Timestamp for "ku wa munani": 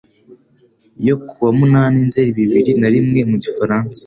1.27-1.97